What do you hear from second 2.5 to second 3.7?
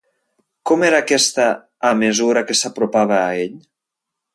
s'apropava a ell?